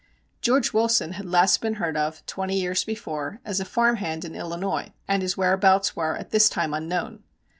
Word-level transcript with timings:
George 0.41 0.73
Wilson 0.73 1.11
had 1.11 1.27
last 1.27 1.61
been 1.61 1.75
heard 1.75 1.95
of, 1.95 2.25
twenty 2.25 2.59
years 2.59 2.83
before, 2.83 3.39
as 3.45 3.59
a 3.59 3.65
farmhand, 3.65 4.25
in 4.25 4.33
Illinois, 4.33 4.93
and 5.07 5.21
his 5.21 5.37
whereabouts 5.37 5.95
were 5.95 6.17
at 6.17 6.31
this 6.31 6.49
time 6.49 6.73
unknown. 6.73 7.21